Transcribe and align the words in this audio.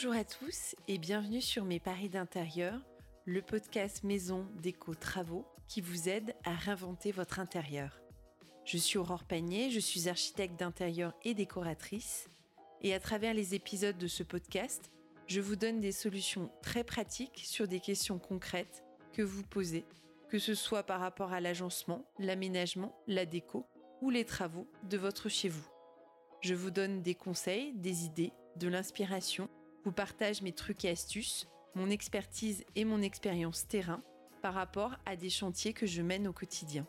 Bonjour 0.00 0.14
à 0.14 0.22
tous 0.22 0.76
et 0.86 0.96
bienvenue 0.96 1.40
sur 1.40 1.64
Mes 1.64 1.80
Paris 1.80 2.08
d'intérieur, 2.08 2.80
le 3.24 3.42
podcast 3.42 4.04
maison 4.04 4.46
déco 4.62 4.94
travaux 4.94 5.44
qui 5.66 5.80
vous 5.80 6.08
aide 6.08 6.36
à 6.44 6.54
réinventer 6.54 7.10
votre 7.10 7.40
intérieur. 7.40 8.00
Je 8.64 8.78
suis 8.78 8.96
Aurore 8.96 9.24
Panier, 9.24 9.72
je 9.72 9.80
suis 9.80 10.08
architecte 10.08 10.56
d'intérieur 10.56 11.14
et 11.24 11.34
décoratrice 11.34 12.28
et 12.80 12.94
à 12.94 13.00
travers 13.00 13.34
les 13.34 13.56
épisodes 13.56 13.98
de 13.98 14.06
ce 14.06 14.22
podcast, 14.22 14.92
je 15.26 15.40
vous 15.40 15.56
donne 15.56 15.80
des 15.80 15.90
solutions 15.90 16.48
très 16.62 16.84
pratiques 16.84 17.42
sur 17.44 17.66
des 17.66 17.80
questions 17.80 18.20
concrètes 18.20 18.84
que 19.12 19.22
vous 19.22 19.42
posez, 19.42 19.84
que 20.28 20.38
ce 20.38 20.54
soit 20.54 20.84
par 20.84 21.00
rapport 21.00 21.32
à 21.32 21.40
l'agencement, 21.40 22.04
l'aménagement, 22.20 22.96
la 23.08 23.26
déco 23.26 23.66
ou 24.00 24.10
les 24.10 24.24
travaux 24.24 24.68
de 24.84 24.96
votre 24.96 25.28
chez 25.28 25.48
vous. 25.48 25.68
Je 26.40 26.54
vous 26.54 26.70
donne 26.70 27.02
des 27.02 27.16
conseils, 27.16 27.72
des 27.74 28.04
idées, 28.04 28.30
de 28.54 28.68
l'inspiration, 28.68 29.48
vous 29.88 29.92
partage 29.92 30.42
mes 30.42 30.52
trucs 30.52 30.84
et 30.84 30.90
astuces, 30.90 31.48
mon 31.74 31.88
expertise 31.88 32.62
et 32.76 32.84
mon 32.84 33.00
expérience 33.00 33.66
terrain 33.66 34.02
par 34.42 34.52
rapport 34.52 34.94
à 35.06 35.16
des 35.16 35.30
chantiers 35.30 35.72
que 35.72 35.86
je 35.86 36.02
mène 36.02 36.28
au 36.28 36.32
quotidien. 36.34 36.86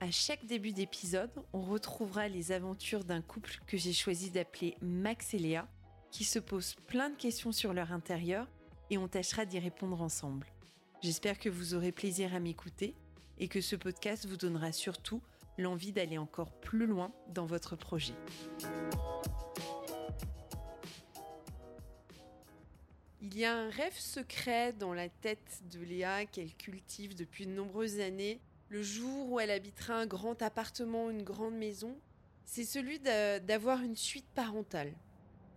À 0.00 0.10
chaque 0.10 0.44
début 0.46 0.72
d'épisode, 0.72 1.30
on 1.52 1.60
retrouvera 1.60 2.26
les 2.26 2.50
aventures 2.50 3.04
d'un 3.04 3.22
couple 3.22 3.60
que 3.68 3.76
j'ai 3.76 3.92
choisi 3.92 4.32
d'appeler 4.32 4.74
Max 4.82 5.32
et 5.32 5.38
Léa, 5.38 5.68
qui 6.10 6.24
se 6.24 6.40
posent 6.40 6.74
plein 6.88 7.10
de 7.10 7.14
questions 7.14 7.52
sur 7.52 7.72
leur 7.72 7.92
intérieur 7.92 8.48
et 8.90 8.98
on 8.98 9.06
tâchera 9.06 9.44
d'y 9.44 9.60
répondre 9.60 10.02
ensemble. 10.02 10.48
J'espère 11.02 11.38
que 11.38 11.50
vous 11.50 11.74
aurez 11.74 11.92
plaisir 11.92 12.34
à 12.34 12.40
m'écouter 12.40 12.96
et 13.38 13.46
que 13.46 13.60
ce 13.60 13.76
podcast 13.76 14.26
vous 14.26 14.36
donnera 14.36 14.72
surtout 14.72 15.22
l'envie 15.56 15.92
d'aller 15.92 16.18
encore 16.18 16.50
plus 16.50 16.86
loin 16.86 17.12
dans 17.28 17.46
votre 17.46 17.76
projet. 17.76 18.14
Il 23.22 23.36
y 23.36 23.44
a 23.44 23.54
un 23.54 23.68
rêve 23.68 23.98
secret 23.98 24.72
dans 24.72 24.94
la 24.94 25.10
tête 25.10 25.60
de 25.70 25.80
Léa 25.80 26.24
qu'elle 26.24 26.54
cultive 26.54 27.14
depuis 27.14 27.44
de 27.46 27.52
nombreuses 27.52 28.00
années. 28.00 28.40
Le 28.70 28.82
jour 28.82 29.30
où 29.30 29.38
elle 29.38 29.50
habitera 29.50 29.94
un 29.94 30.06
grand 30.06 30.40
appartement, 30.40 31.10
une 31.10 31.22
grande 31.22 31.54
maison, 31.54 31.94
c'est 32.46 32.64
celui 32.64 32.98
d'avoir 32.98 33.82
une 33.82 33.96
suite 33.96 34.24
parentale. 34.34 34.94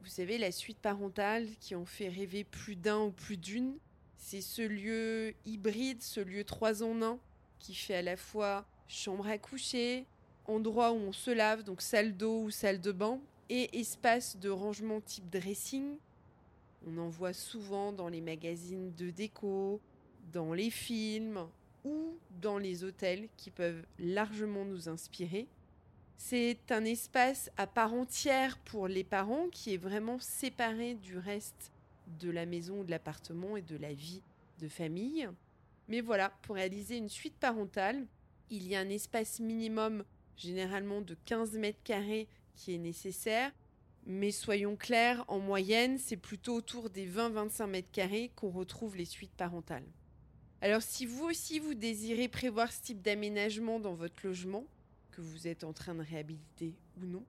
Vous 0.01 0.09
savez, 0.09 0.37
la 0.37 0.51
suite 0.51 0.79
parentale 0.79 1.47
qui 1.61 1.73
en 1.73 1.85
fait 1.85 2.09
rêver 2.09 2.43
plus 2.43 2.75
d'un 2.75 2.99
ou 2.99 3.11
plus 3.11 3.37
d'une. 3.37 3.77
C'est 4.17 4.41
ce 4.41 4.61
lieu 4.61 5.33
hybride, 5.45 6.01
ce 6.01 6.19
lieu 6.19 6.43
trois 6.43 6.83
en 6.83 7.01
un, 7.01 7.17
qui 7.59 7.75
fait 7.75 7.95
à 7.95 8.01
la 8.01 8.17
fois 8.17 8.65
chambre 8.89 9.27
à 9.27 9.37
coucher, 9.37 10.05
endroit 10.47 10.91
où 10.91 10.97
on 10.97 11.13
se 11.13 11.31
lave, 11.31 11.63
donc 11.63 11.81
salle 11.81 12.17
d'eau 12.17 12.41
ou 12.41 12.51
salle 12.51 12.81
de 12.81 12.91
bain, 12.91 13.21
et 13.49 13.79
espace 13.79 14.35
de 14.35 14.49
rangement 14.49 14.99
type 14.99 15.29
dressing, 15.29 15.97
on 16.87 16.97
en 16.97 17.09
voit 17.09 17.33
souvent 17.33 17.91
dans 17.91 18.09
les 18.09 18.21
magazines 18.21 18.93
de 18.95 19.09
déco, 19.09 19.79
dans 20.31 20.53
les 20.53 20.69
films 20.69 21.47
ou 21.85 22.17
dans 22.41 22.57
les 22.57 22.83
hôtels 22.83 23.27
qui 23.37 23.51
peuvent 23.51 23.85
largement 23.99 24.65
nous 24.65 24.89
inspirer. 24.89 25.47
C'est 26.17 26.71
un 26.71 26.85
espace 26.85 27.51
à 27.57 27.67
part 27.67 27.93
entière 27.93 28.57
pour 28.59 28.87
les 28.87 29.03
parents 29.03 29.47
qui 29.51 29.73
est 29.73 29.77
vraiment 29.77 30.19
séparé 30.19 30.95
du 30.95 31.17
reste 31.17 31.71
de 32.19 32.29
la 32.29 32.45
maison 32.45 32.79
ou 32.79 32.83
de 32.83 32.91
l'appartement 32.91 33.57
et 33.57 33.61
de 33.61 33.77
la 33.77 33.93
vie 33.93 34.21
de 34.59 34.67
famille. 34.67 35.27
Mais 35.87 36.01
voilà, 36.01 36.29
pour 36.43 36.55
réaliser 36.55 36.97
une 36.97 37.09
suite 37.09 37.35
parentale, 37.35 38.05
il 38.49 38.67
y 38.67 38.75
a 38.75 38.79
un 38.79 38.89
espace 38.89 39.39
minimum 39.39 40.03
généralement 40.37 41.01
de 41.01 41.15
15 41.25 41.57
mètres 41.57 41.83
carrés 41.83 42.27
qui 42.55 42.75
est 42.75 42.79
nécessaire 42.79 43.51
mais 44.05 44.31
soyons 44.31 44.75
clairs, 44.75 45.23
en 45.27 45.39
moyenne, 45.39 45.97
c'est 45.97 46.17
plutôt 46.17 46.55
autour 46.55 46.89
des 46.89 47.07
20-25 47.07 47.67
mètres 47.67 47.91
carrés 47.91 48.31
qu'on 48.35 48.49
retrouve 48.49 48.95
les 48.97 49.05
suites 49.05 49.35
parentales. 49.35 49.87
Alors 50.61 50.81
si 50.81 51.05
vous 51.05 51.25
aussi 51.25 51.59
vous 51.59 51.73
désirez 51.73 52.27
prévoir 52.27 52.71
ce 52.71 52.81
type 52.81 53.01
d'aménagement 53.01 53.79
dans 53.79 53.93
votre 53.93 54.25
logement, 54.25 54.65
que 55.11 55.21
vous 55.21 55.47
êtes 55.47 55.63
en 55.63 55.73
train 55.73 55.95
de 55.95 56.01
réhabiliter 56.01 56.73
ou 57.01 57.05
non, 57.05 57.25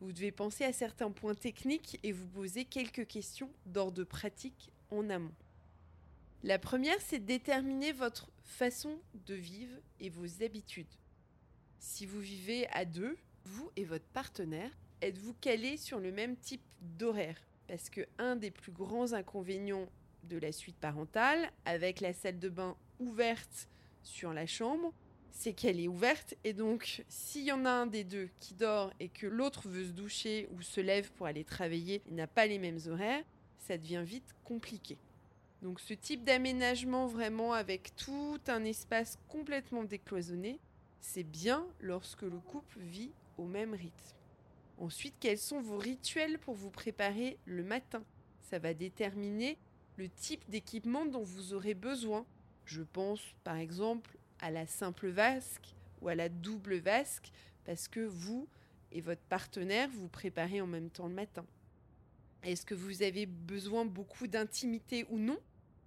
vous 0.00 0.12
devez 0.12 0.32
penser 0.32 0.64
à 0.64 0.72
certains 0.72 1.10
points 1.10 1.34
techniques 1.34 1.98
et 2.02 2.12
vous 2.12 2.26
poser 2.26 2.64
quelques 2.64 3.06
questions 3.06 3.50
d'ordre 3.66 4.04
pratique 4.04 4.72
en 4.90 5.08
amont. 5.10 5.34
La 6.42 6.58
première, 6.58 7.00
c'est 7.00 7.20
de 7.20 7.24
déterminer 7.24 7.92
votre 7.92 8.28
façon 8.42 8.98
de 9.26 9.34
vivre 9.34 9.76
et 10.00 10.10
vos 10.10 10.42
habitudes. 10.42 10.92
Si 11.78 12.04
vous 12.04 12.18
vivez 12.18 12.66
à 12.70 12.84
deux, 12.84 13.16
vous 13.44 13.70
et 13.76 13.84
votre 13.84 14.06
partenaire, 14.06 14.72
êtes-vous 15.02 15.34
calé 15.40 15.76
sur 15.76 15.98
le 15.98 16.12
même 16.12 16.36
type 16.36 16.62
d'horaire? 16.80 17.36
Parce 17.66 17.90
que 17.90 18.02
un 18.18 18.36
des 18.36 18.52
plus 18.52 18.72
grands 18.72 19.12
inconvénients 19.12 19.88
de 20.24 20.38
la 20.38 20.52
suite 20.52 20.76
parentale, 20.76 21.50
avec 21.64 22.00
la 22.00 22.12
salle 22.12 22.38
de 22.38 22.48
bain 22.48 22.76
ouverte 23.00 23.68
sur 24.04 24.32
la 24.32 24.46
chambre, 24.46 24.92
c'est 25.32 25.54
qu'elle 25.54 25.80
est 25.80 25.88
ouverte 25.88 26.34
et 26.44 26.52
donc 26.52 27.04
s'il 27.08 27.42
y 27.42 27.52
en 27.52 27.64
a 27.64 27.70
un 27.70 27.86
des 27.86 28.04
deux 28.04 28.28
qui 28.38 28.54
dort 28.54 28.92
et 29.00 29.08
que 29.08 29.26
l'autre 29.26 29.68
veut 29.68 29.86
se 29.86 29.92
doucher 29.92 30.48
ou 30.52 30.62
se 30.62 30.80
lève 30.80 31.10
pour 31.12 31.26
aller 31.26 31.42
travailler 31.42 32.02
et 32.06 32.12
n'a 32.12 32.28
pas 32.28 32.46
les 32.46 32.58
mêmes 32.58 32.78
horaires, 32.86 33.24
ça 33.58 33.76
devient 33.76 34.04
vite 34.04 34.36
compliqué. 34.44 34.98
Donc 35.62 35.80
ce 35.80 35.94
type 35.94 36.22
d'aménagement 36.22 37.06
vraiment 37.06 37.54
avec 37.54 37.96
tout 37.96 38.40
un 38.46 38.64
espace 38.64 39.18
complètement 39.28 39.84
décloisonné, 39.84 40.60
c'est 41.00 41.24
bien 41.24 41.66
lorsque 41.80 42.22
le 42.22 42.38
couple 42.38 42.78
vit 42.80 43.12
au 43.38 43.44
même 43.44 43.74
rythme. 43.74 44.21
Ensuite, 44.78 45.14
quels 45.20 45.38
sont 45.38 45.60
vos 45.60 45.78
rituels 45.78 46.38
pour 46.38 46.54
vous 46.54 46.70
préparer 46.70 47.38
le 47.44 47.62
matin? 47.62 48.02
Ça 48.40 48.58
va 48.58 48.74
déterminer 48.74 49.58
le 49.96 50.08
type 50.08 50.48
d'équipement 50.48 51.06
dont 51.06 51.22
vous 51.22 51.54
aurez 51.54 51.74
besoin. 51.74 52.26
Je 52.64 52.82
pense 52.82 53.20
par 53.44 53.56
exemple 53.56 54.16
à 54.40 54.50
la 54.50 54.66
simple 54.66 55.08
vasque 55.08 55.74
ou 56.00 56.08
à 56.08 56.14
la 56.14 56.28
double 56.28 56.76
vasque 56.76 57.30
parce 57.64 57.88
que 57.88 58.00
vous 58.00 58.48
et 58.90 59.00
votre 59.00 59.22
partenaire 59.22 59.88
vous 59.90 60.08
préparez 60.08 60.60
en 60.60 60.66
même 60.66 60.90
temps 60.90 61.08
le 61.08 61.14
matin. 61.14 61.46
Est-ce 62.42 62.66
que 62.66 62.74
vous 62.74 63.02
avez 63.02 63.26
besoin 63.26 63.84
beaucoup 63.84 64.26
d'intimité 64.26 65.06
ou 65.10 65.18
non? 65.18 65.38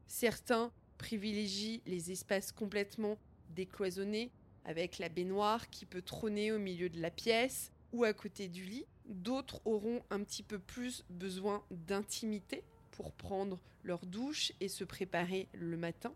Certains 0.08 0.72
privilégient 0.98 1.82
les 1.86 2.12
espaces 2.12 2.52
complètement 2.52 3.18
décloisonnés 3.50 4.32
avec 4.64 4.98
la 4.98 5.10
baignoire 5.10 5.70
qui 5.70 5.86
peut 5.86 6.02
trôner 6.02 6.52
au 6.52 6.60
milieu 6.60 6.90
de 6.90 7.02
la 7.02 7.12
pièce 7.12 7.72
ou 7.96 8.04
à 8.04 8.14
côté 8.14 8.48
du 8.48 8.64
lit. 8.64 8.86
D'autres 9.06 9.62
auront 9.66 10.02
un 10.10 10.24
petit 10.24 10.44
peu 10.44 10.60
plus 10.60 11.06
besoin 11.10 11.64
d'intimité 11.72 12.64
pour 12.92 13.12
prendre 13.12 13.60
leur 13.84 14.06
douche 14.06 14.52
et 14.60 14.68
se 14.68 14.84
préparer 14.84 15.48
le 15.54 15.78
matin. 15.78 16.14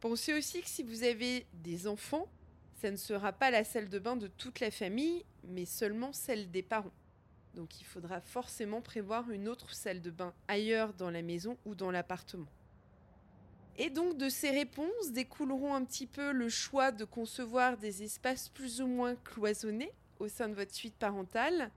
Pensez 0.00 0.32
aussi 0.32 0.62
que 0.62 0.68
si 0.68 0.82
vous 0.82 1.02
avez 1.02 1.46
des 1.54 1.88
enfants, 1.88 2.28
ça 2.74 2.90
ne 2.90 2.96
sera 2.96 3.32
pas 3.32 3.50
la 3.50 3.64
salle 3.64 3.88
de 3.88 3.98
bain 3.98 4.16
de 4.16 4.28
toute 4.28 4.60
la 4.60 4.70
famille, 4.70 5.24
mais 5.42 5.64
seulement 5.64 6.12
celle 6.12 6.50
des 6.50 6.62
parents. 6.62 6.92
Donc 7.54 7.80
il 7.80 7.84
faudra 7.84 8.20
forcément 8.20 8.80
prévoir 8.80 9.30
une 9.30 9.48
autre 9.48 9.74
salle 9.74 10.00
de 10.00 10.10
bain 10.10 10.32
ailleurs 10.46 10.94
dans 10.94 11.10
la 11.10 11.22
maison 11.22 11.56
ou 11.64 11.74
dans 11.74 11.90
l'appartement. 11.90 12.46
Et 13.76 13.90
donc 13.90 14.16
de 14.16 14.28
ces 14.28 14.50
réponses 14.50 15.10
découleront 15.10 15.74
un 15.74 15.84
petit 15.84 16.06
peu 16.06 16.32
le 16.32 16.48
choix 16.48 16.92
de 16.92 17.04
concevoir 17.04 17.76
des 17.76 18.04
espaces 18.04 18.48
plus 18.48 18.80
ou 18.80 18.86
moins 18.86 19.16
cloisonnés 19.16 19.92
au 20.18 20.28
sein 20.28 20.48
de 20.48 20.54
votre 20.54 20.74
suite 20.74 20.94
parentale 20.94 21.70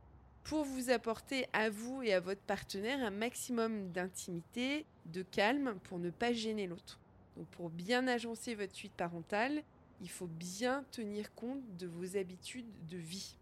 pour 0.44 0.64
vous 0.64 0.90
apporter 0.90 1.48
à 1.54 1.70
vous 1.70 2.02
et 2.02 2.14
à 2.14 2.20
votre 2.20 2.42
partenaire 2.42 3.04
un 3.04 3.12
maximum 3.12 3.92
d'intimité, 3.92 4.86
de 5.06 5.22
calme 5.22 5.76
pour 5.84 6.00
ne 6.00 6.10
pas 6.10 6.34
gêner 6.34 6.68
l'autre. 6.68 7.00
Donc 7.38 7.48
pour 7.48 7.70
bien 7.70 8.08
agencer 8.08 8.56
votre 8.56 8.76
suite 8.76 8.94
parentale, 8.94 9.64
il 10.02 10.10
faut 10.10 10.28
bien 10.28 10.84
tenir 10.92 11.34
compte 11.36 11.62
de 11.78 11.88
vos 11.88 12.18
habitudes 12.18 12.72
de 12.90 12.98
vie. 12.98 13.36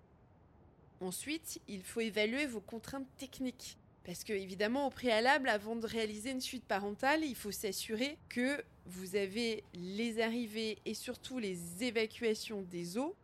Ensuite, 1.01 1.61
il 1.69 1.83
faut 1.83 2.01
évaluer 2.01 2.45
vos 2.45 2.59
contraintes 2.59 3.07
techniques. 3.18 3.77
Parce 4.03 4.24
que, 4.24 4.33
évidemment, 4.33 4.88
au 4.88 4.89
préalable, 4.89 5.50
avant 5.50 5.75
de 5.75 5.85
réaliser 5.85 6.31
une 6.31 6.41
suite 6.41 6.65
parentale, 6.65 7.24
il 7.24 7.35
faut 7.35 7.51
s'assurer 7.51 8.18
que 8.27 8.62
vous 8.85 9.15
avez 9.15 9.63
les 9.74 10.19
arrivées 10.19 10.79
et 10.85 10.94
surtout 10.94 11.38
les 11.38 11.83
évacuations 11.83 12.62
des 12.63 12.97
eaux 12.97 13.15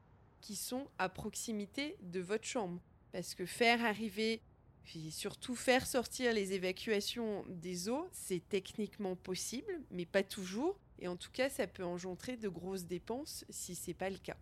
qui 0.45 0.55
sont 0.55 0.87
à 0.99 1.09
proximité 1.09 1.97
de 2.03 2.19
votre 2.19 2.45
chambre. 2.45 2.79
Parce 3.11 3.33
que 3.33 3.47
faire 3.47 3.83
arriver, 3.83 4.43
puis 4.83 5.09
surtout 5.09 5.55
faire 5.55 5.87
sortir 5.87 6.33
les 6.33 6.53
évacuations 6.53 7.43
des 7.49 7.89
eaux, 7.89 8.07
c'est 8.11 8.47
techniquement 8.47 9.15
possible, 9.15 9.81
mais 9.89 10.05
pas 10.05 10.21
toujours. 10.21 10.77
Et 10.99 11.07
en 11.07 11.15
tout 11.15 11.31
cas, 11.31 11.49
ça 11.49 11.65
peut 11.65 11.83
engendrer 11.83 12.37
de 12.37 12.47
grosses 12.47 12.85
dépenses 12.85 13.43
si 13.49 13.73
c'est 13.73 13.95
pas 13.95 14.11
le 14.11 14.19
cas. 14.19 14.37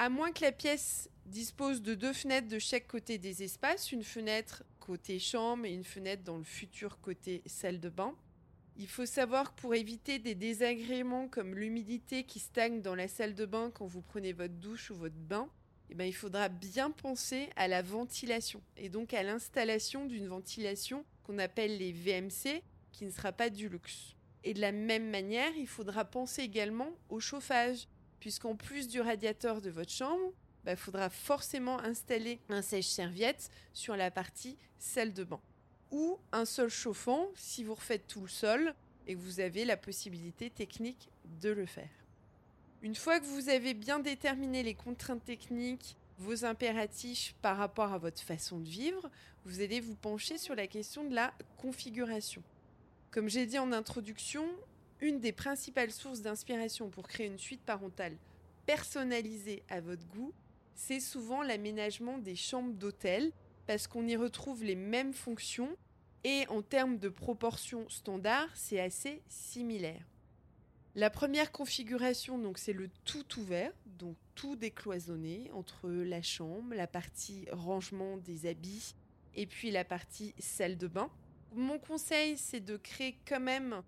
À 0.00 0.08
moins 0.08 0.32
que 0.32 0.42
la 0.42 0.50
pièce 0.50 1.08
dispose 1.26 1.80
de 1.80 1.94
deux 1.94 2.12
fenêtres 2.12 2.48
de 2.48 2.58
chaque 2.58 2.88
côté 2.88 3.16
des 3.16 3.44
espaces, 3.44 3.92
une 3.92 4.02
fenêtre 4.02 4.64
côté 4.80 5.20
chambre 5.20 5.64
et 5.64 5.72
une 5.72 5.84
fenêtre 5.84 6.24
dans 6.24 6.38
le 6.38 6.44
futur 6.44 7.00
côté 7.00 7.42
salle 7.46 7.78
de 7.78 7.88
bain, 7.88 8.16
il 8.80 8.88
faut 8.88 9.04
savoir 9.04 9.54
que 9.54 9.60
pour 9.60 9.74
éviter 9.74 10.18
des 10.18 10.34
désagréments 10.34 11.28
comme 11.28 11.54
l'humidité 11.54 12.24
qui 12.24 12.38
stagne 12.38 12.80
dans 12.80 12.94
la 12.94 13.08
salle 13.08 13.34
de 13.34 13.44
bain 13.44 13.70
quand 13.74 13.84
vous 13.84 14.00
prenez 14.00 14.32
votre 14.32 14.54
douche 14.54 14.90
ou 14.90 14.94
votre 14.94 15.14
bain, 15.14 15.50
eh 15.90 15.94
ben, 15.94 16.06
il 16.06 16.14
faudra 16.14 16.48
bien 16.48 16.90
penser 16.90 17.50
à 17.56 17.68
la 17.68 17.82
ventilation 17.82 18.62
et 18.78 18.88
donc 18.88 19.12
à 19.12 19.22
l'installation 19.22 20.06
d'une 20.06 20.28
ventilation 20.28 21.04
qu'on 21.24 21.38
appelle 21.38 21.76
les 21.76 21.92
VMC, 21.92 22.62
qui 22.90 23.04
ne 23.04 23.10
sera 23.10 23.32
pas 23.32 23.50
du 23.50 23.68
luxe. 23.68 24.16
Et 24.44 24.54
de 24.54 24.62
la 24.62 24.72
même 24.72 25.10
manière, 25.10 25.54
il 25.58 25.68
faudra 25.68 26.06
penser 26.06 26.40
également 26.40 26.88
au 27.10 27.20
chauffage, 27.20 27.86
puisqu'en 28.18 28.56
plus 28.56 28.88
du 28.88 29.02
radiateur 29.02 29.60
de 29.60 29.68
votre 29.68 29.92
chambre, 29.92 30.32
il 30.62 30.64
bah, 30.64 30.76
faudra 30.76 31.10
forcément 31.10 31.78
installer 31.80 32.40
un 32.48 32.62
sèche-serviette 32.62 33.50
sur 33.74 33.94
la 33.94 34.10
partie 34.10 34.56
salle 34.78 35.12
de 35.12 35.24
bain. 35.24 35.40
Ou 35.90 36.18
un 36.32 36.44
sol 36.44 36.68
chauffant 36.68 37.28
si 37.34 37.64
vous 37.64 37.74
refaites 37.74 38.06
tout 38.06 38.20
le 38.20 38.28
sol 38.28 38.74
et 39.06 39.14
que 39.14 39.20
vous 39.20 39.40
avez 39.40 39.64
la 39.64 39.76
possibilité 39.76 40.50
technique 40.50 41.08
de 41.40 41.50
le 41.50 41.66
faire. 41.66 41.90
Une 42.82 42.94
fois 42.94 43.20
que 43.20 43.26
vous 43.26 43.48
avez 43.48 43.74
bien 43.74 43.98
déterminé 43.98 44.62
les 44.62 44.74
contraintes 44.74 45.24
techniques, 45.24 45.96
vos 46.18 46.44
impératifs 46.44 47.34
par 47.42 47.56
rapport 47.56 47.92
à 47.92 47.98
votre 47.98 48.20
façon 48.20 48.58
de 48.58 48.68
vivre, 48.68 49.10
vous 49.44 49.60
allez 49.60 49.80
vous 49.80 49.96
pencher 49.96 50.38
sur 50.38 50.54
la 50.54 50.66
question 50.66 51.04
de 51.04 51.14
la 51.14 51.32
configuration. 51.56 52.42
Comme 53.10 53.28
j'ai 53.28 53.46
dit 53.46 53.58
en 53.58 53.72
introduction, 53.72 54.46
une 55.00 55.18
des 55.18 55.32
principales 55.32 55.90
sources 55.90 56.20
d'inspiration 56.20 56.90
pour 56.90 57.08
créer 57.08 57.26
une 57.26 57.38
suite 57.38 57.62
parentale 57.62 58.16
personnalisée 58.66 59.62
à 59.68 59.80
votre 59.80 60.06
goût, 60.08 60.32
c'est 60.74 61.00
souvent 61.00 61.42
l'aménagement 61.42 62.18
des 62.18 62.36
chambres 62.36 62.74
d'hôtel, 62.74 63.32
parce 63.70 63.86
qu'on 63.86 64.08
y 64.08 64.16
retrouve 64.16 64.64
les 64.64 64.74
mêmes 64.74 65.12
fonctions 65.12 65.76
et 66.24 66.44
en 66.48 66.60
termes 66.60 66.98
de 66.98 67.08
proportions 67.08 67.88
standards, 67.88 68.50
c'est 68.56 68.80
assez 68.80 69.22
similaire. 69.28 70.04
La 70.96 71.08
première 71.08 71.52
configuration, 71.52 72.36
donc, 72.36 72.58
c'est 72.58 72.72
le 72.72 72.90
tout 73.04 73.38
ouvert, 73.38 73.70
donc 73.86 74.16
tout 74.34 74.56
décloisonné 74.56 75.52
entre 75.52 75.88
la 75.88 76.20
chambre, 76.20 76.74
la 76.74 76.88
partie 76.88 77.46
rangement 77.52 78.16
des 78.16 78.46
habits 78.46 78.96
et 79.36 79.46
puis 79.46 79.70
la 79.70 79.84
partie 79.84 80.34
salle 80.40 80.76
de 80.76 80.88
bain. 80.88 81.08
Mon 81.54 81.78
conseil, 81.78 82.36
c'est 82.38 82.58
de 82.58 82.76
créer 82.76 83.20
quand 83.24 83.38
même 83.38 83.82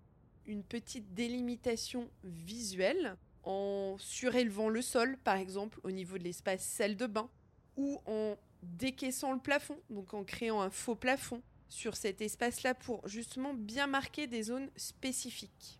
une 0.45 0.63
petite 0.63 1.13
délimitation 1.13 2.09
visuelle 2.23 3.17
en 3.43 3.97
surélevant 3.99 4.69
le 4.69 4.81
sol, 4.81 5.17
par 5.25 5.35
exemple, 5.35 5.81
au 5.83 5.91
niveau 5.91 6.17
de 6.17 6.23
l'espace 6.23 6.63
salle 6.63 6.95
de 6.95 7.05
bain, 7.05 7.29
ou 7.75 7.99
en 8.05 8.37
décaissant 8.63 9.33
le 9.33 9.39
plafond, 9.39 9.77
donc 9.89 10.13
en 10.13 10.23
créant 10.23 10.61
un 10.61 10.69
faux 10.69 10.95
plafond 10.95 11.41
sur 11.69 11.95
cet 11.95 12.21
espace-là 12.21 12.73
pour 12.73 13.07
justement 13.07 13.53
bien 13.53 13.87
marquer 13.87 14.27
des 14.27 14.43
zones 14.43 14.69
spécifiques. 14.75 15.79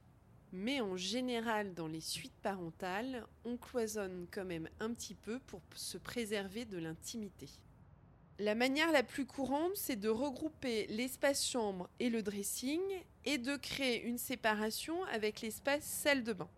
Mais 0.52 0.82
en 0.82 0.96
général, 0.96 1.74
dans 1.74 1.88
les 1.88 2.02
suites 2.02 2.40
parentales, 2.42 3.26
on 3.44 3.58
cloisonne 3.58 4.28
quand 4.32 4.46
même 4.46 4.70
un 4.80 4.94
petit 4.94 5.16
peu 5.16 5.40
pour 5.40 5.62
se 5.76 5.98
préserver 5.98 6.66
de 6.66 6.78
l'intimité. 6.78 7.50
La 8.40 8.56
manière 8.56 8.92
la 8.92 9.04
plus 9.04 9.26
courante, 9.26 9.76
c'est 9.76 9.96
de 9.96 10.10
regrouper 10.10 10.88
l'espace 10.88 11.48
chambre 11.48 11.90
et 12.00 12.10
le 12.10 12.24
dressing 12.24 12.82
et 13.26 13.38
de 13.38 13.56
créer 13.56 14.04
une 14.04 14.18
séparation 14.18 15.04
avec 15.06 15.42
l'espace 15.42 15.84
salle 15.84 16.24
de 16.24 16.34
bain. 16.34 16.50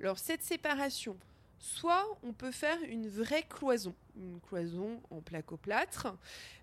Alors 0.00 0.18
cette 0.18 0.42
séparation, 0.42 1.16
soit 1.62 2.04
on 2.24 2.32
peut 2.32 2.50
faire 2.50 2.76
une 2.88 3.08
vraie 3.08 3.44
cloison, 3.44 3.94
une 4.16 4.40
cloison 4.40 5.00
en 5.10 5.20
placo-plâtre, 5.20 6.08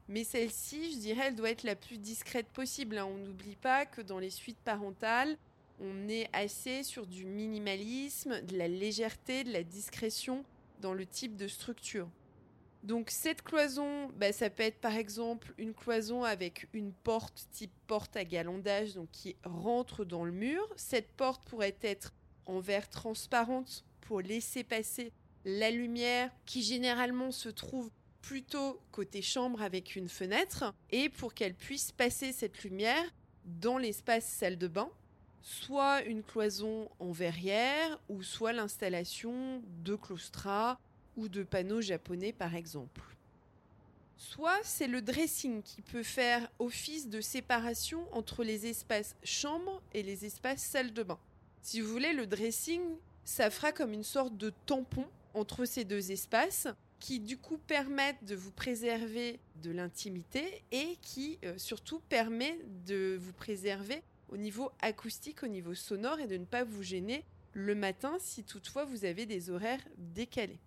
mais 0.09 0.25
celle-ci, 0.25 0.91
je 0.91 0.97
dirais, 0.97 1.27
elle 1.27 1.35
doit 1.35 1.49
être 1.49 1.63
la 1.63 1.75
plus 1.75 1.97
discrète 1.97 2.47
possible. 2.47 2.97
Hein. 2.97 3.05
On 3.05 3.17
n'oublie 3.17 3.55
pas 3.55 3.85
que 3.85 4.01
dans 4.01 4.19
les 4.19 4.29
suites 4.29 4.59
parentales, 4.59 5.37
on 5.79 6.09
est 6.09 6.27
assez 6.33 6.83
sur 6.83 7.07
du 7.07 7.25
minimalisme, 7.25 8.41
de 8.41 8.57
la 8.57 8.67
légèreté, 8.67 9.45
de 9.45 9.53
la 9.53 9.63
discrétion 9.63 10.43
dans 10.81 10.93
le 10.93 11.05
type 11.05 11.37
de 11.37 11.47
structure. 11.47 12.09
Donc 12.83 13.09
cette 13.09 13.41
cloison, 13.41 14.09
bah, 14.17 14.33
ça 14.33 14.49
peut 14.49 14.63
être 14.63 14.79
par 14.79 14.95
exemple 14.95 15.53
une 15.57 15.73
cloison 15.73 16.23
avec 16.23 16.67
une 16.73 16.91
porte 16.91 17.47
type 17.51 17.71
porte 17.87 18.17
à 18.17 18.25
galandage, 18.25 18.95
donc 18.95 19.09
qui 19.11 19.37
rentre 19.45 20.03
dans 20.03 20.25
le 20.25 20.31
mur. 20.33 20.67
Cette 20.75 21.11
porte 21.13 21.43
pourrait 21.45 21.77
être 21.81 22.13
en 22.45 22.59
verre 22.59 22.89
transparente 22.89 23.85
laisser 24.17 24.63
passer 24.63 25.11
la 25.45 25.71
lumière 25.71 26.31
qui 26.45 26.63
généralement 26.63 27.31
se 27.31 27.49
trouve 27.49 27.89
plutôt 28.21 28.79
côté 28.91 29.21
chambre 29.21 29.61
avec 29.61 29.95
une 29.95 30.09
fenêtre 30.09 30.73
et 30.91 31.09
pour 31.09 31.33
qu'elle 31.33 31.53
puisse 31.53 31.91
passer 31.91 32.33
cette 32.33 32.63
lumière 32.63 33.03
dans 33.45 33.77
l'espace 33.77 34.25
salle 34.25 34.57
de 34.57 34.67
bain 34.67 34.89
soit 35.41 36.03
une 36.03 36.23
cloison 36.23 36.89
en 36.99 37.11
verrière 37.11 37.99
ou 38.09 38.21
soit 38.23 38.53
l'installation 38.53 39.61
de 39.83 39.95
claustras 39.95 40.77
ou 41.17 41.27
de 41.27 41.43
panneaux 41.43 41.81
japonais 41.81 42.33
par 42.33 42.55
exemple. 42.55 43.01
Soit 44.17 44.59
c'est 44.63 44.87
le 44.87 45.01
dressing 45.01 45.61
qui 45.63 45.81
peut 45.81 46.03
faire 46.03 46.51
office 46.59 47.07
de 47.07 47.21
séparation 47.21 48.05
entre 48.13 48.43
les 48.43 48.67
espaces 48.67 49.15
chambre 49.23 49.81
et 49.93 50.03
les 50.03 50.25
espaces 50.25 50.61
salle 50.61 50.93
de 50.93 51.03
bain. 51.03 51.19
Si 51.61 51.81
vous 51.81 51.89
voulez, 51.89 52.13
le 52.13 52.27
dressing, 52.27 52.81
ça 53.29 53.51
fera 53.51 53.71
comme 53.71 53.93
une 53.93 54.03
sorte 54.03 54.35
de 54.37 54.51
tampon 54.65 55.05
entre 55.35 55.63
ces 55.63 55.85
deux 55.85 56.11
espaces 56.11 56.67
qui 56.99 57.19
du 57.19 57.37
coup 57.37 57.59
permettent 57.59 58.25
de 58.25 58.33
vous 58.33 58.51
préserver 58.51 59.39
de 59.61 59.69
l'intimité 59.69 60.63
et 60.71 60.97
qui 61.03 61.37
euh, 61.45 61.55
surtout 61.59 61.99
permet 62.09 62.59
de 62.87 63.17
vous 63.21 63.31
préserver 63.31 64.01
au 64.29 64.37
niveau 64.37 64.71
acoustique, 64.81 65.43
au 65.43 65.47
niveau 65.47 65.75
sonore 65.75 66.19
et 66.19 66.25
de 66.25 66.37
ne 66.37 66.45
pas 66.45 66.63
vous 66.63 66.81
gêner 66.81 67.23
le 67.53 67.75
matin 67.75 68.17
si 68.19 68.43
toutefois 68.43 68.83
vous 68.83 69.05
avez 69.05 69.27
des 69.27 69.51
horaires 69.51 69.87
décalés. 69.97 70.59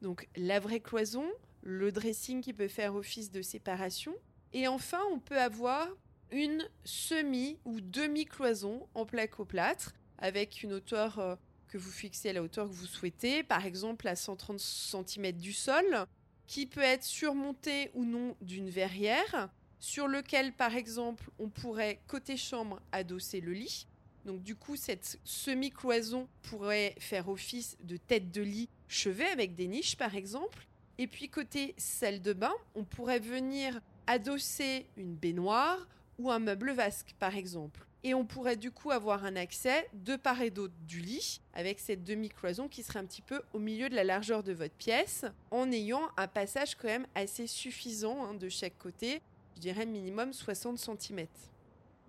Donc 0.00 0.28
la 0.34 0.60
vraie 0.60 0.80
cloison, 0.80 1.26
le 1.62 1.92
dressing 1.92 2.40
qui 2.40 2.54
peut 2.54 2.68
faire 2.68 2.94
office 2.94 3.30
de 3.30 3.42
séparation. 3.42 4.14
Et 4.54 4.66
enfin, 4.66 5.00
on 5.12 5.18
peut 5.18 5.38
avoir 5.38 5.88
une 6.30 6.66
semi 6.84 7.58
ou 7.66 7.82
demi-cloison 7.82 8.88
en 8.94 9.04
plaque-au-plâtre 9.04 9.92
avec 10.18 10.62
une 10.62 10.72
hauteur 10.72 11.18
euh, 11.18 11.36
que 11.68 11.78
vous 11.78 11.90
fixez 11.90 12.30
à 12.30 12.32
la 12.32 12.42
hauteur 12.42 12.68
que 12.68 12.74
vous 12.74 12.86
souhaitez, 12.86 13.42
par 13.42 13.66
exemple 13.66 14.08
à 14.08 14.16
130 14.16 14.58
cm 14.58 15.32
du 15.32 15.52
sol, 15.52 16.06
qui 16.46 16.66
peut 16.66 16.80
être 16.80 17.04
surmontée 17.04 17.90
ou 17.94 18.04
non 18.04 18.36
d'une 18.40 18.70
verrière, 18.70 19.48
sur 19.78 20.08
lequel 20.08 20.52
par 20.52 20.74
exemple 20.74 21.30
on 21.38 21.48
pourrait 21.48 22.00
côté 22.06 22.36
chambre 22.36 22.80
adosser 22.92 23.40
le 23.40 23.52
lit. 23.52 23.86
Donc 24.24 24.42
du 24.42 24.56
coup 24.56 24.76
cette 24.76 25.18
semi-cloison 25.24 26.28
pourrait 26.42 26.94
faire 26.98 27.28
office 27.28 27.76
de 27.84 27.96
tête 27.96 28.32
de 28.32 28.42
lit 28.42 28.68
chevet 28.88 29.26
avec 29.26 29.54
des 29.54 29.68
niches 29.68 29.96
par 29.96 30.14
exemple. 30.16 30.66
Et 30.98 31.06
puis 31.06 31.28
côté 31.28 31.74
salle 31.76 32.22
de 32.22 32.32
bain, 32.32 32.54
on 32.74 32.84
pourrait 32.84 33.20
venir 33.20 33.80
adosser 34.06 34.86
une 34.96 35.14
baignoire 35.14 35.86
ou 36.18 36.30
un 36.30 36.38
meuble 36.38 36.72
vasque 36.72 37.14
par 37.18 37.36
exemple. 37.36 37.85
Et 38.04 38.14
on 38.14 38.24
pourrait 38.24 38.56
du 38.56 38.70
coup 38.70 38.90
avoir 38.90 39.24
un 39.24 39.36
accès 39.36 39.88
de 39.92 40.16
part 40.16 40.40
et 40.42 40.50
d'autre 40.50 40.74
du 40.86 41.00
lit 41.00 41.40
avec 41.54 41.80
cette 41.80 42.04
demi-cloison 42.04 42.68
qui 42.68 42.82
serait 42.82 43.00
un 43.00 43.04
petit 43.04 43.22
peu 43.22 43.42
au 43.52 43.58
milieu 43.58 43.88
de 43.88 43.94
la 43.94 44.04
largeur 44.04 44.42
de 44.42 44.52
votre 44.52 44.74
pièce 44.74 45.24
en 45.50 45.72
ayant 45.72 46.08
un 46.16 46.28
passage 46.28 46.76
quand 46.76 46.88
même 46.88 47.06
assez 47.14 47.46
suffisant 47.46 48.24
hein, 48.24 48.34
de 48.34 48.48
chaque 48.48 48.78
côté, 48.78 49.22
je 49.56 49.60
dirais 49.60 49.86
minimum 49.86 50.32
60 50.32 50.78
cm. 50.78 51.26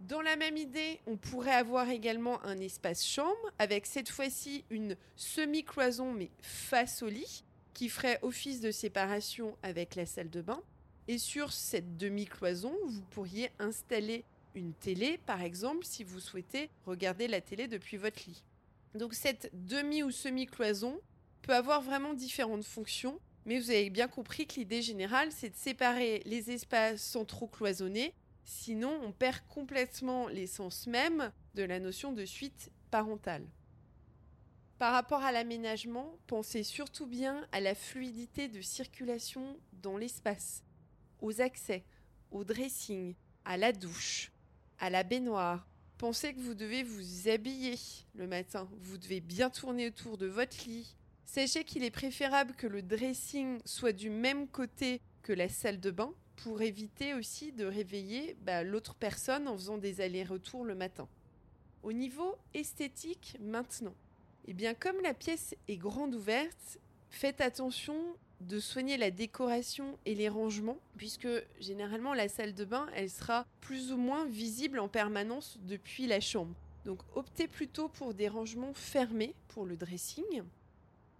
Dans 0.01 0.21
la 0.21 0.35
même 0.35 0.57
idée, 0.57 0.99
on 1.07 1.17
pourrait 1.17 1.53
avoir 1.55 1.89
également 1.89 2.43
un 2.45 2.59
espace 2.59 3.03
chambre 3.03 3.51
avec 3.57 3.87
cette 3.87 4.09
fois-ci 4.09 4.63
une 4.69 4.95
semi-cloison 5.15 6.13
mais 6.13 6.29
face 6.41 7.01
au 7.01 7.07
lit 7.07 7.43
qui 7.73 7.89
ferait 7.89 8.19
office 8.21 8.61
de 8.61 8.71
séparation 8.71 9.57
avec 9.63 9.95
la 9.95 10.05
salle 10.05 10.29
de 10.29 10.41
bain. 10.41 10.61
Et 11.07 11.17
sur 11.17 11.51
cette 11.53 11.97
demi-cloison, 11.97 12.75
vous 12.85 13.01
pourriez 13.11 13.49
installer 13.59 14.25
une 14.57 14.73
télé, 14.73 15.19
par 15.25 15.41
exemple, 15.41 15.85
si 15.85 16.03
vous 16.03 16.19
souhaitez 16.19 16.69
regarder 16.85 17.27
la 17.27 17.41
télé 17.41 17.67
depuis 17.67 17.97
votre 17.97 18.21
lit. 18.27 18.43
Donc 18.95 19.13
cette 19.13 19.49
demi 19.53 20.03
ou 20.03 20.11
semi-cloison 20.11 20.99
peut 21.41 21.55
avoir 21.55 21.81
vraiment 21.81 22.13
différentes 22.13 22.65
fonctions, 22.65 23.19
mais 23.45 23.59
vous 23.59 23.69
avez 23.69 23.89
bien 23.89 24.07
compris 24.07 24.47
que 24.47 24.55
l'idée 24.55 24.81
générale, 24.81 25.31
c'est 25.31 25.49
de 25.49 25.55
séparer 25.55 26.21
les 26.25 26.51
espaces 26.51 27.01
sans 27.01 27.23
trop 27.23 27.47
cloisonner 27.47 28.13
Sinon, 28.49 28.97
on 29.03 29.11
perd 29.11 29.41
complètement 29.49 30.29
l'essence 30.29 30.87
même 30.87 31.33
de 31.55 31.63
la 31.63 31.81
notion 31.81 32.13
de 32.13 32.23
suite 32.23 32.71
parentale. 32.91 33.45
Par 34.79 34.93
rapport 34.93 35.21
à 35.21 35.33
l'aménagement, 35.33 36.17
pensez 36.27 36.63
surtout 36.63 37.07
bien 37.07 37.45
à 37.51 37.59
la 37.59 37.75
fluidité 37.75 38.47
de 38.47 38.61
circulation 38.61 39.59
dans 39.73 39.97
l'espace, 39.97 40.63
aux 41.19 41.41
accès, 41.41 41.83
au 42.31 42.45
dressing, 42.45 43.15
à 43.43 43.57
la 43.57 43.73
douche, 43.73 44.31
à 44.79 44.89
la 44.89 45.03
baignoire. 45.03 45.67
Pensez 45.97 46.33
que 46.33 46.39
vous 46.39 46.53
devez 46.53 46.83
vous 46.83 47.27
habiller 47.27 47.75
le 48.15 48.27
matin, 48.27 48.69
vous 48.81 48.97
devez 48.97 49.19
bien 49.19 49.49
tourner 49.49 49.87
autour 49.87 50.17
de 50.17 50.27
votre 50.27 50.57
lit. 50.67 50.95
Sachez 51.25 51.63
qu'il 51.63 51.83
est 51.83 51.91
préférable 51.91 52.53
que 52.53 52.67
le 52.67 52.81
dressing 52.81 53.59
soit 53.65 53.93
du 53.93 54.09
même 54.09 54.47
côté 54.47 55.01
que 55.23 55.33
la 55.33 55.49
salle 55.49 55.79
de 55.79 55.91
bain 55.91 56.13
pour 56.37 56.61
éviter 56.61 57.13
aussi 57.13 57.51
de 57.51 57.65
réveiller 57.65 58.37
bah, 58.41 58.63
l'autre 58.63 58.95
personne 58.95 59.47
en 59.47 59.57
faisant 59.57 59.77
des 59.77 60.01
allers-retours 60.01 60.63
le 60.63 60.75
matin. 60.75 61.07
Au 61.83 61.91
niveau 61.91 62.35
esthétique 62.53 63.37
maintenant, 63.41 63.95
eh 64.45 64.53
bien 64.53 64.73
comme 64.73 65.01
la 65.01 65.13
pièce 65.13 65.55
est 65.67 65.77
grande 65.77 66.15
ouverte, 66.15 66.79
faites 67.09 67.41
attention 67.41 67.97
de 68.41 68.59
soigner 68.59 68.97
la 68.97 69.11
décoration 69.11 69.97
et 70.05 70.15
les 70.15 70.29
rangements, 70.29 70.77
puisque 70.97 71.27
généralement 71.59 72.13
la 72.13 72.29
salle 72.29 72.53
de 72.53 72.65
bain, 72.65 72.87
elle 72.95 73.09
sera 73.09 73.45
plus 73.61 73.91
ou 73.91 73.97
moins 73.97 74.25
visible 74.25 74.79
en 74.79 74.87
permanence 74.87 75.57
depuis 75.63 76.07
la 76.07 76.19
chambre. 76.19 76.55
Donc 76.85 76.99
optez 77.15 77.47
plutôt 77.47 77.89
pour 77.89 78.13
des 78.13 78.27
rangements 78.27 78.73
fermés 78.73 79.33
pour 79.49 79.65
le 79.65 79.75
dressing. 79.75 80.43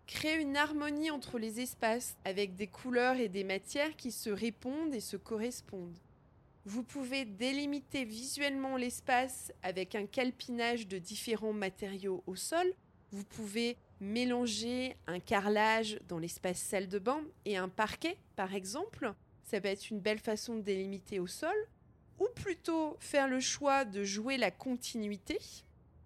Créez 0.05 0.39
une 0.39 0.55
harmonie 0.55 1.12
entre 1.12 1.38
les 1.38 1.59
espaces 1.59 2.15
avec 2.24 2.55
des 2.55 2.67
couleurs 2.67 3.17
et 3.17 3.27
des 3.27 3.43
matières 3.43 3.97
qui 3.97 4.12
se 4.12 4.29
répondent 4.29 4.93
et 4.93 5.01
se 5.01 5.17
correspondent. 5.17 5.97
Vous 6.65 6.83
pouvez 6.83 7.25
délimiter 7.25 8.05
visuellement 8.05 8.77
l'espace 8.77 9.51
avec 9.63 9.95
un 9.95 10.05
calpinage 10.05 10.88
de 10.88 10.97
différents 10.97 11.53
matériaux 11.53 12.24
au 12.27 12.36
sol. 12.36 12.74
Vous 13.12 13.24
pouvez 13.24 13.77
mélanger 14.00 14.96
un 15.08 15.20
carrelage 15.20 16.00
dans 16.08 16.20
l'espace 16.20 16.60
salle 16.60 16.88
de 16.88 17.00
bain 17.00 17.22
et 17.46 17.58
un 17.58 17.70
parquet, 17.70 18.18
par 18.36 18.54
exemple. 18.54 19.13
Ça 19.44 19.62
peut 19.62 19.68
être 19.68 19.89
une 19.89 20.00
belle 20.00 20.20
façon 20.20 20.56
de 20.56 20.62
délimiter 20.62 21.20
au 21.20 21.27
sol. 21.27 21.56
Ou 22.20 22.27
plutôt 22.36 22.98
faire 23.00 23.27
le 23.27 23.39
choix 23.39 23.86
de 23.86 24.04
jouer 24.04 24.38
la 24.38 24.50
continuité 24.50 25.38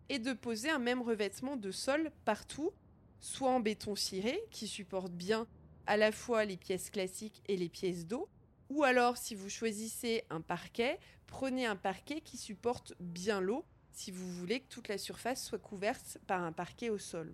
et 0.10 0.20
de 0.20 0.34
poser 0.34 0.70
un 0.70 0.80
même 0.80 1.02
revêtement 1.02 1.56
de 1.56 1.72
sol 1.72 2.12
partout, 2.26 2.72
soit 3.22 3.50
en 3.50 3.62
béton 3.62 3.96
ciré, 3.96 4.42
qui 4.52 4.68
supporte 4.68 5.14
bien 5.14 5.48
à 5.88 5.96
la 5.96 6.12
fois 6.12 6.44
les 6.44 6.58
pièces 6.58 6.90
classiques 6.90 7.42
et 7.48 7.56
les 7.56 7.70
pièces 7.70 8.06
d'eau, 8.06 8.28
ou 8.70 8.84
alors 8.84 9.18
si 9.18 9.36
vous 9.36 9.50
choisissez 9.50 10.24
un 10.30 10.42
parquet, 10.42 11.00
prenez 11.28 11.66
un 11.66 11.78
parquet 11.78 12.22
qui 12.22 12.38
supporte 12.38 12.94
bien 13.00 13.40
l'eau, 13.40 13.66
si 13.92 14.12
vous 14.12 14.32
voulez 14.34 14.60
que 14.62 14.70
toute 14.70 14.88
la 14.88 14.98
surface 14.98 15.46
soit 15.46 15.60
couverte 15.60 16.18
par 16.28 16.44
un 16.44 16.52
parquet 16.52 16.90
au 16.90 16.98
sol. 16.98 17.34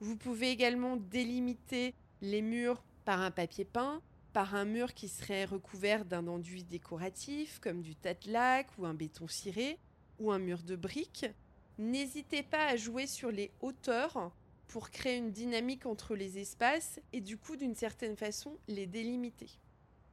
Vous 0.00 0.16
pouvez 0.16 0.50
également 0.50 0.96
délimiter 0.96 1.94
les 2.22 2.40
murs 2.40 2.82
par 3.04 3.20
un 3.20 3.30
papier 3.30 3.66
peint, 3.66 4.00
par 4.32 4.54
un 4.54 4.64
mur 4.64 4.94
qui 4.94 5.08
serait 5.08 5.44
recouvert 5.44 6.06
d'un 6.06 6.26
enduit 6.26 6.64
décoratif 6.64 7.58
comme 7.60 7.82
du 7.82 7.94
lac 8.26 8.66
ou 8.78 8.86
un 8.86 8.94
béton 8.94 9.28
ciré 9.28 9.78
ou 10.18 10.32
un 10.32 10.38
mur 10.38 10.62
de 10.62 10.74
briques. 10.74 11.26
N'hésitez 11.78 12.42
pas 12.42 12.66
à 12.66 12.76
jouer 12.76 13.06
sur 13.06 13.30
les 13.30 13.50
hauteurs 13.60 14.32
pour 14.68 14.90
créer 14.90 15.16
une 15.16 15.32
dynamique 15.32 15.84
entre 15.84 16.14
les 16.14 16.38
espaces 16.38 17.00
et 17.12 17.20
du 17.20 17.36
coup 17.36 17.56
d'une 17.56 17.74
certaine 17.74 18.16
façon 18.16 18.56
les 18.68 18.86
délimiter. 18.86 19.50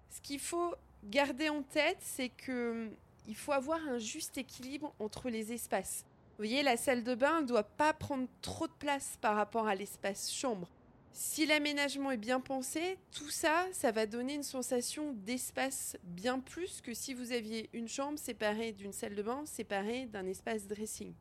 Ce 0.09 0.19
qu'il 0.19 0.39
faut 0.39 0.73
garder 1.05 1.47
en 1.49 1.61
tête, 1.61 1.99
c'est 2.01 2.29
que 2.29 2.89
il 3.27 3.35
faut 3.35 3.51
avoir 3.51 3.79
un 3.87 3.99
juste 3.99 4.37
équilibre 4.37 4.93
entre 4.99 5.29
les 5.29 5.51
espaces. 5.51 6.05
Vous 6.37 6.43
voyez, 6.43 6.61
la 6.61 6.77
salle 6.77 7.03
de 7.03 7.15
bain 7.15 7.41
ne 7.41 7.47
doit 7.47 7.63
pas 7.63 7.93
prendre 7.93 8.27
trop 8.43 8.67
de 8.67 8.73
place 8.73 9.17
par 9.21 9.35
rapport 9.35 9.67
à 9.67 9.73
l'espace 9.73 10.31
chambre. 10.31 10.69
Si 11.11 11.47
l'aménagement 11.47 12.11
est 12.11 12.17
bien 12.17 12.39
pensé, 12.39 12.99
tout 13.11 13.31
ça, 13.31 13.65
ça 13.71 13.91
va 13.91 14.05
donner 14.05 14.35
une 14.35 14.43
sensation 14.43 15.13
d'espace 15.13 15.97
bien 16.03 16.39
plus 16.39 16.79
que 16.81 16.93
si 16.93 17.15
vous 17.15 17.31
aviez 17.31 17.71
une 17.73 17.87
chambre 17.87 18.19
séparée 18.19 18.71
d'une 18.71 18.93
salle 18.93 19.15
de 19.15 19.23
bain, 19.23 19.47
séparée 19.47 20.05
d'un 20.05 20.27
espace 20.27 20.67
dressing. 20.67 21.11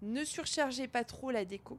Ne 0.00 0.24
surchargez 0.24 0.88
pas 0.88 1.04
trop 1.04 1.30
la 1.30 1.44
déco. 1.44 1.78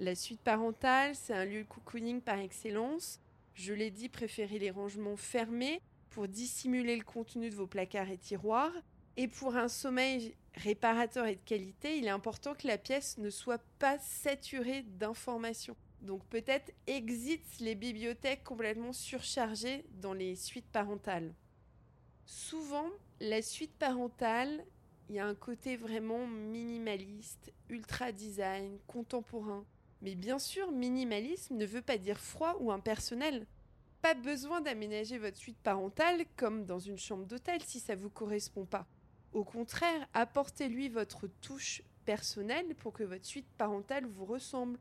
La 0.00 0.16
suite 0.16 0.40
parentale, 0.40 1.14
c'est 1.14 1.34
un 1.34 1.44
lieu 1.44 1.62
cocooning 1.62 2.20
par 2.20 2.40
excellence. 2.40 3.20
Je 3.54 3.72
l'ai 3.72 3.92
dit, 3.92 4.08
préférez 4.08 4.58
les 4.58 4.72
rangements 4.72 5.16
fermés 5.16 5.80
pour 6.10 6.26
dissimuler 6.26 6.96
le 6.96 7.04
contenu 7.04 7.48
de 7.48 7.54
vos 7.54 7.68
placards 7.68 8.10
et 8.10 8.18
tiroirs. 8.18 8.74
Et 9.16 9.28
pour 9.28 9.56
un 9.56 9.68
sommeil 9.68 10.34
réparateur 10.54 11.26
et 11.26 11.36
de 11.36 11.40
qualité, 11.40 11.98
il 11.98 12.06
est 12.06 12.10
important 12.10 12.54
que 12.54 12.66
la 12.66 12.78
pièce 12.78 13.18
ne 13.18 13.30
soit 13.30 13.62
pas 13.78 13.98
saturée 13.98 14.82
d'informations. 14.82 15.76
Donc 16.00 16.24
peut-être 16.26 16.72
exit 16.86 17.42
les 17.60 17.74
bibliothèques 17.74 18.44
complètement 18.44 18.92
surchargées 18.92 19.84
dans 19.92 20.12
les 20.12 20.36
suites 20.36 20.70
parentales. 20.70 21.32
Souvent, 22.26 22.88
la 23.20 23.40
suite 23.40 23.74
parentale, 23.78 24.64
il 25.08 25.16
y 25.16 25.18
a 25.18 25.26
un 25.26 25.34
côté 25.34 25.76
vraiment 25.76 26.26
minimaliste, 26.26 27.52
ultra 27.68 28.12
design, 28.12 28.78
contemporain. 28.86 29.64
Mais 30.02 30.14
bien 30.14 30.38
sûr, 30.38 30.70
minimalisme 30.72 31.56
ne 31.56 31.66
veut 31.66 31.82
pas 31.82 31.98
dire 31.98 32.18
froid 32.18 32.56
ou 32.60 32.70
impersonnel. 32.70 33.46
Pas 34.02 34.14
besoin 34.14 34.60
d'aménager 34.60 35.18
votre 35.18 35.38
suite 35.38 35.58
parentale 35.62 36.24
comme 36.36 36.66
dans 36.66 36.78
une 36.78 36.98
chambre 36.98 37.24
d'hôtel 37.24 37.62
si 37.62 37.80
ça 37.80 37.94
vous 37.94 38.10
correspond 38.10 38.66
pas. 38.66 38.86
Au 39.34 39.42
contraire, 39.42 40.06
apportez-lui 40.14 40.88
votre 40.88 41.26
touche 41.26 41.82
personnelle 42.04 42.72
pour 42.76 42.92
que 42.92 43.02
votre 43.02 43.26
suite 43.26 43.48
parentale 43.58 44.06
vous 44.06 44.24
ressemble. 44.24 44.78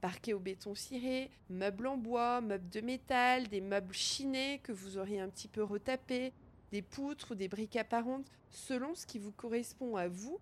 Parquet 0.00 0.32
au 0.32 0.38
béton 0.38 0.76
ciré, 0.76 1.28
meubles 1.50 1.88
en 1.88 1.96
bois, 1.96 2.40
meubles 2.40 2.68
de 2.68 2.80
métal, 2.80 3.48
des 3.48 3.60
meubles 3.60 3.92
chinés 3.92 4.60
que 4.60 4.70
vous 4.70 4.96
auriez 4.96 5.18
un 5.18 5.28
petit 5.28 5.48
peu 5.48 5.64
retapés, 5.64 6.32
des 6.70 6.82
poutres 6.82 7.32
ou 7.32 7.34
des 7.34 7.48
briques 7.48 7.74
apparentes, 7.74 8.30
selon 8.48 8.94
ce 8.94 9.06
qui 9.06 9.18
vous 9.18 9.32
correspond 9.32 9.96
à 9.96 10.06
vous 10.06 10.38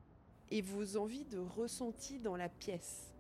et 0.51 0.61
vos 0.61 0.99
envies 0.99 1.25
de 1.25 1.39
ressenti 1.39 2.19
dans 2.19 2.37
la 2.37 2.51
pièce. 2.51 3.15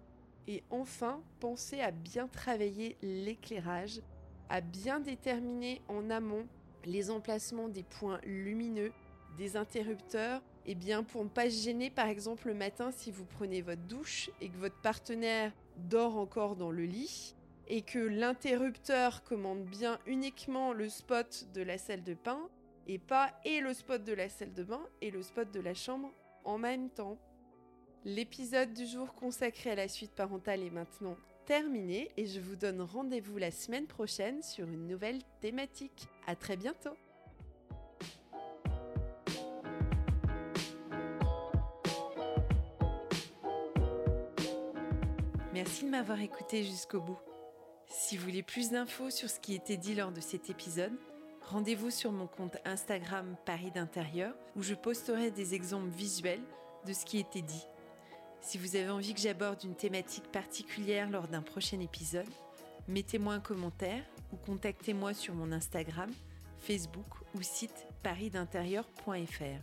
Et 0.46 0.62
enfin, 0.68 1.22
pensez 1.40 1.80
à 1.80 1.90
bien 1.90 2.28
travailler 2.28 2.98
l'éclairage, 3.00 4.02
à 4.50 4.60
bien 4.60 5.00
déterminer 5.00 5.80
en 5.88 6.10
amont 6.10 6.46
les 6.84 7.10
emplacements 7.10 7.68
des 7.68 7.82
points 7.82 8.20
lumineux 8.24 8.92
des 9.36 9.56
interrupteurs, 9.56 10.42
eh 10.66 10.74
bien 10.74 11.02
pour 11.02 11.24
ne 11.24 11.28
pas 11.28 11.48
gêner 11.48 11.90
par 11.90 12.08
exemple 12.08 12.48
le 12.48 12.54
matin 12.54 12.90
si 12.90 13.10
vous 13.10 13.24
prenez 13.24 13.62
votre 13.62 13.82
douche 13.82 14.30
et 14.40 14.48
que 14.48 14.56
votre 14.56 14.80
partenaire 14.80 15.52
dort 15.76 16.16
encore 16.16 16.56
dans 16.56 16.70
le 16.70 16.84
lit 16.84 17.34
et 17.68 17.82
que 17.82 17.98
l'interrupteur 17.98 19.22
commande 19.24 19.64
bien 19.64 19.98
uniquement 20.06 20.72
le 20.72 20.88
spot 20.88 21.46
de 21.54 21.62
la 21.62 21.78
salle 21.78 22.02
de 22.02 22.14
bain 22.14 22.40
et 22.86 22.98
pas 22.98 23.32
et 23.44 23.60
le 23.60 23.72
spot 23.72 24.04
de 24.04 24.12
la 24.12 24.28
salle 24.28 24.52
de 24.52 24.62
bain 24.62 24.86
et 25.00 25.10
le 25.10 25.22
spot 25.22 25.50
de 25.50 25.60
la 25.60 25.74
chambre 25.74 26.12
en 26.44 26.58
même 26.58 26.90
temps. 26.90 27.18
L'épisode 28.04 28.74
du 28.74 28.86
jour 28.86 29.14
consacré 29.14 29.70
à 29.70 29.74
la 29.74 29.88
suite 29.88 30.12
parentale 30.12 30.62
est 30.62 30.70
maintenant 30.70 31.16
terminé 31.46 32.10
et 32.16 32.26
je 32.26 32.40
vous 32.40 32.56
donne 32.56 32.82
rendez-vous 32.82 33.38
la 33.38 33.50
semaine 33.50 33.86
prochaine 33.86 34.42
sur 34.42 34.68
une 34.68 34.86
nouvelle 34.86 35.22
thématique. 35.40 36.08
À 36.26 36.36
très 36.36 36.56
bientôt! 36.56 36.96
Merci 45.54 45.84
de 45.84 45.90
m'avoir 45.90 46.20
écouté 46.20 46.64
jusqu'au 46.64 47.00
bout. 47.00 47.20
Si 47.86 48.16
vous 48.16 48.24
voulez 48.24 48.42
plus 48.42 48.70
d'infos 48.70 49.10
sur 49.10 49.30
ce 49.30 49.38
qui 49.38 49.54
était 49.54 49.76
dit 49.76 49.94
lors 49.94 50.10
de 50.10 50.20
cet 50.20 50.50
épisode, 50.50 50.98
rendez-vous 51.42 51.92
sur 51.92 52.10
mon 52.10 52.26
compte 52.26 52.56
Instagram 52.64 53.36
Paris 53.46 53.70
d'intérieur 53.70 54.34
où 54.56 54.64
je 54.64 54.74
posterai 54.74 55.30
des 55.30 55.54
exemples 55.54 55.90
visuels 55.90 56.42
de 56.88 56.92
ce 56.92 57.04
qui 57.04 57.20
était 57.20 57.40
dit. 57.40 57.68
Si 58.40 58.58
vous 58.58 58.74
avez 58.74 58.90
envie 58.90 59.14
que 59.14 59.20
j'aborde 59.20 59.62
une 59.62 59.76
thématique 59.76 60.26
particulière 60.32 61.08
lors 61.08 61.28
d'un 61.28 61.42
prochain 61.42 61.78
épisode, 61.78 62.26
mettez-moi 62.88 63.34
un 63.34 63.40
commentaire 63.40 64.02
ou 64.32 64.36
contactez-moi 64.36 65.14
sur 65.14 65.34
mon 65.34 65.52
Instagram, 65.52 66.10
Facebook 66.58 67.06
ou 67.32 67.42
site 67.42 67.86
parisdintérieur.fr. 68.02 69.62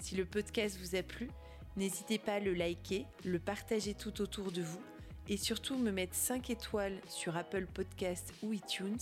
Si 0.00 0.16
le 0.16 0.24
podcast 0.24 0.76
vous 0.80 0.96
a 0.96 1.04
plu, 1.04 1.30
N'hésitez 1.78 2.18
pas 2.18 2.34
à 2.34 2.40
le 2.40 2.54
liker, 2.54 3.06
le 3.24 3.38
partager 3.38 3.94
tout 3.94 4.20
autour 4.20 4.50
de 4.50 4.62
vous 4.62 4.80
et 5.28 5.36
surtout 5.36 5.78
me 5.78 5.92
mettre 5.92 6.16
5 6.16 6.50
étoiles 6.50 7.00
sur 7.08 7.36
Apple 7.36 7.66
Podcasts 7.72 8.34
ou 8.42 8.52
iTunes 8.52 8.98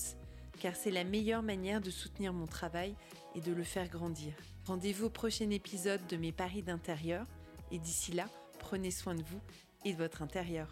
car 0.60 0.76
c'est 0.76 0.90
la 0.90 1.02
meilleure 1.02 1.42
manière 1.42 1.80
de 1.80 1.88
soutenir 1.88 2.34
mon 2.34 2.46
travail 2.46 2.94
et 3.34 3.40
de 3.40 3.54
le 3.54 3.64
faire 3.64 3.88
grandir. 3.88 4.34
Rendez-vous 4.66 5.06
au 5.06 5.10
prochain 5.10 5.48
épisode 5.48 6.06
de 6.06 6.18
mes 6.18 6.32
paris 6.32 6.62
d'intérieur 6.62 7.26
et 7.72 7.78
d'ici 7.78 8.12
là, 8.12 8.26
prenez 8.58 8.90
soin 8.90 9.14
de 9.14 9.22
vous 9.22 9.40
et 9.86 9.94
de 9.94 9.98
votre 9.98 10.20
intérieur. 10.20 10.70